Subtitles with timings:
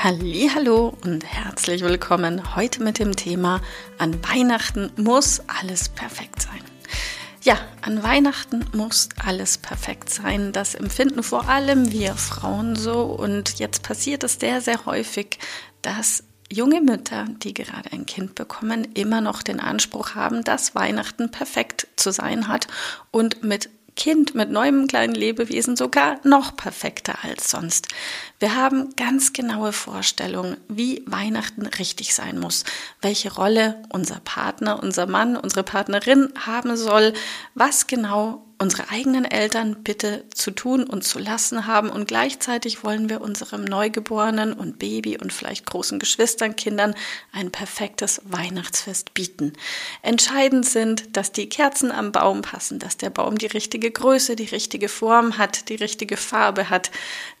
[0.00, 3.60] Hallo und herzlich willkommen heute mit dem Thema
[3.98, 6.60] an Weihnachten muss alles perfekt sein.
[7.42, 10.52] Ja, an Weihnachten muss alles perfekt sein.
[10.52, 15.40] Das empfinden vor allem wir Frauen so und jetzt passiert es sehr sehr häufig,
[15.82, 21.32] dass junge Mütter, die gerade ein Kind bekommen, immer noch den Anspruch haben, dass Weihnachten
[21.32, 22.68] perfekt zu sein hat
[23.10, 23.68] und mit
[23.98, 27.88] Kind, mit neuem kleinen Lebewesen sogar noch perfekter als sonst.
[28.38, 32.64] Wir haben ganz genaue Vorstellungen, wie Weihnachten richtig sein muss,
[33.02, 37.12] welche Rolle unser Partner, unser Mann, unsere Partnerin haben soll,
[37.54, 43.08] was genau unsere eigenen Eltern bitte zu tun und zu lassen haben und gleichzeitig wollen
[43.08, 46.94] wir unserem Neugeborenen und Baby und vielleicht großen Geschwistern, Kindern
[47.32, 49.52] ein perfektes Weihnachtsfest bieten.
[50.02, 54.44] Entscheidend sind, dass die Kerzen am Baum passen, dass der Baum die richtige Größe, die
[54.44, 56.90] richtige Form hat, die richtige Farbe hat,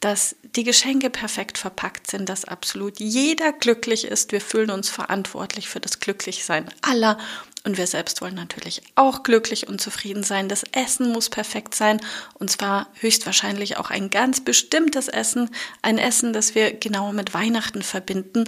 [0.00, 4.32] dass die Geschenke perfekt verpackt sind, dass absolut jeder glücklich ist.
[4.32, 7.18] Wir fühlen uns verantwortlich für das Glücklichsein aller
[7.64, 10.50] und wir selbst wollen natürlich auch glücklich und zufrieden sein.
[10.50, 11.98] Das Essen muss perfekt sein.
[12.34, 15.48] Und zwar höchstwahrscheinlich auch ein ganz bestimmtes Essen.
[15.80, 18.44] Ein Essen, das wir genau mit Weihnachten verbinden.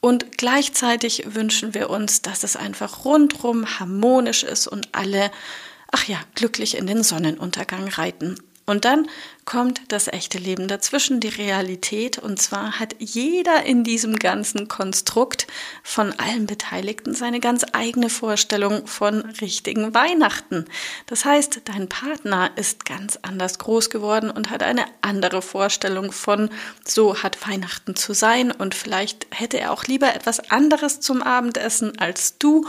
[0.00, 5.32] Und gleichzeitig wünschen wir uns, dass es einfach rundrum harmonisch ist und alle,
[5.90, 8.36] ach ja, glücklich in den Sonnenuntergang reiten.
[8.66, 9.08] Und dann
[9.44, 12.18] kommt das echte Leben dazwischen, die Realität.
[12.18, 15.48] Und zwar hat jeder in diesem ganzen Konstrukt
[15.82, 20.66] von allen Beteiligten seine ganz eigene Vorstellung von richtigen Weihnachten.
[21.06, 26.48] Das heißt, dein Partner ist ganz anders groß geworden und hat eine andere Vorstellung von,
[26.86, 28.52] so hat Weihnachten zu sein.
[28.52, 32.68] Und vielleicht hätte er auch lieber etwas anderes zum Abendessen als du.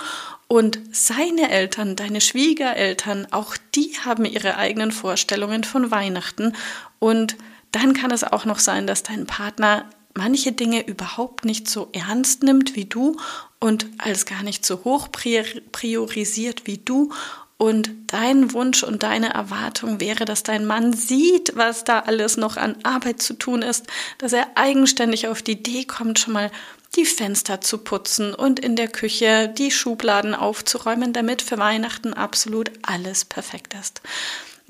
[0.51, 6.57] Und seine Eltern, deine Schwiegereltern, auch die haben ihre eigenen Vorstellungen von Weihnachten.
[6.99, 7.37] Und
[7.71, 12.43] dann kann es auch noch sein, dass dein Partner manche Dinge überhaupt nicht so ernst
[12.43, 13.15] nimmt wie du
[13.61, 17.13] und als gar nicht so hoch priorisiert wie du.
[17.61, 22.57] Und dein Wunsch und deine Erwartung wäre, dass dein Mann sieht, was da alles noch
[22.57, 23.85] an Arbeit zu tun ist,
[24.17, 26.49] dass er eigenständig auf die Idee kommt, schon mal
[26.95, 32.71] die Fenster zu putzen und in der Küche die Schubladen aufzuräumen, damit für Weihnachten absolut
[32.81, 34.01] alles perfekt ist.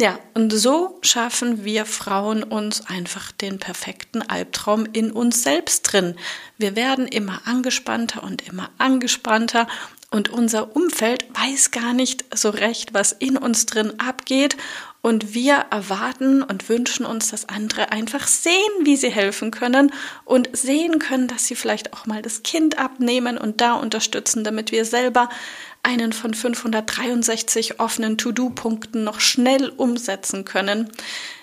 [0.02, 6.16] Ja, und so schaffen wir Frauen uns einfach den perfekten Albtraum in uns selbst drin.
[6.58, 9.68] Wir werden immer angespannter und immer angespannter
[10.10, 14.58] und unser Umfeld weiß gar nicht so recht, was in uns drin abgeht
[15.02, 19.94] und wir erwarten und wünschen uns, dass andere einfach sehen, wie sie helfen können
[20.26, 24.72] und sehen können, dass sie vielleicht auch mal das Kind abnehmen und da unterstützen, damit
[24.72, 25.30] wir selber
[25.84, 30.90] einen von 563 offenen To-Do-Punkten noch schnell umsetzen können.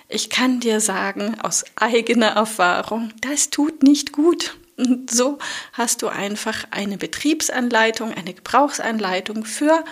[0.07, 4.55] Ich kann dir sagen, aus eigener Erfahrung, das tut nicht gut.
[4.77, 5.39] Und so
[5.73, 9.83] hast du einfach eine Betriebsanleitung, eine Gebrauchsanleitung für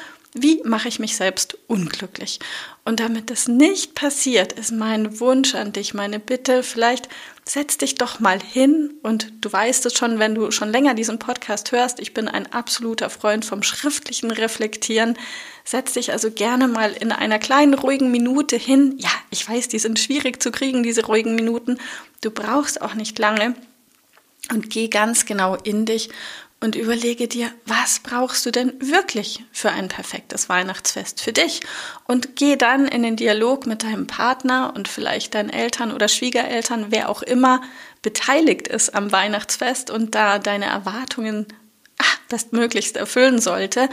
[0.42, 2.40] wie mache ich mich selbst unglücklich?
[2.86, 7.10] Und damit das nicht passiert, ist mein Wunsch an dich, meine Bitte, vielleicht
[7.46, 11.20] setz dich doch mal hin und du weißt es schon, wenn du schon länger diesen
[11.20, 15.18] Podcast hörst, ich bin ein absoluter Freund vom schriftlichen Reflektieren.
[15.64, 18.96] Setz dich also gerne mal in einer kleinen ruhigen Minute hin.
[18.98, 21.78] Ja, ich weiß, die sind schwierig zu kriegen, diese ruhigen Minuten.
[22.22, 23.56] Du brauchst auch nicht lange
[24.52, 26.10] und geh ganz genau in dich
[26.60, 31.62] und überlege dir, was brauchst du denn wirklich für ein perfektes Weihnachtsfest für dich?
[32.06, 36.88] Und geh dann in den Dialog mit deinem Partner und vielleicht deinen Eltern oder Schwiegereltern,
[36.90, 37.62] wer auch immer
[38.02, 41.46] beteiligt ist am Weihnachtsfest und da deine Erwartungen
[42.00, 43.90] ach, bestmöglichst erfüllen sollte.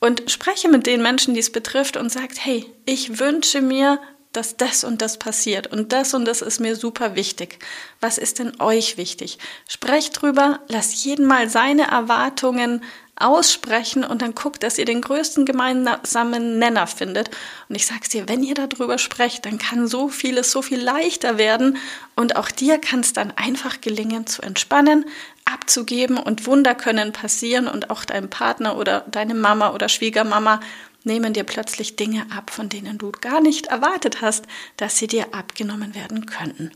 [0.00, 3.98] Und spreche mit den Menschen, die es betrifft und sagt, hey, ich wünsche mir
[4.36, 7.58] dass das und das passiert und das und das ist mir super wichtig.
[8.00, 9.38] Was ist denn euch wichtig?
[9.68, 12.82] Sprecht drüber, lasst jeden mal seine Erwartungen
[13.18, 17.30] aussprechen und dann guckt, dass ihr den größten gemeinsamen Nenner findet.
[17.68, 21.38] Und ich sag's dir, wenn ihr darüber sprecht, dann kann so vieles so viel leichter
[21.38, 21.78] werden
[22.14, 25.06] und auch dir kann es dann einfach gelingen zu entspannen,
[25.46, 30.60] abzugeben und Wunder können passieren und auch deinem Partner oder deine Mama oder Schwiegermama
[31.06, 34.44] nehmen dir plötzlich Dinge ab, von denen du gar nicht erwartet hast,
[34.76, 36.72] dass sie dir abgenommen werden könnten.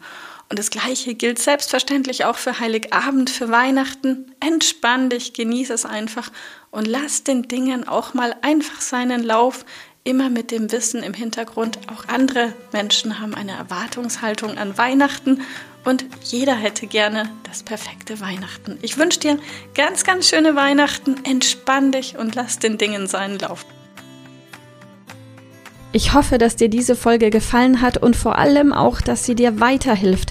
[0.48, 4.32] Und das Gleiche gilt selbstverständlich auch für Heiligabend, für Weihnachten.
[4.40, 6.30] Entspann dich, genieße es einfach
[6.70, 9.64] und lass den Dingen auch mal einfach seinen Lauf.
[10.02, 15.42] Immer mit dem Wissen im Hintergrund, auch andere Menschen haben eine Erwartungshaltung an Weihnachten
[15.84, 18.78] und jeder hätte gerne das perfekte Weihnachten.
[18.82, 19.38] Ich wünsche dir
[19.74, 21.24] ganz, ganz schöne Weihnachten.
[21.24, 23.64] Entspann dich und lass den Dingen seinen Lauf.
[25.92, 29.58] Ich hoffe, dass dir diese Folge gefallen hat und vor allem auch, dass sie dir
[29.58, 30.30] weiterhilft.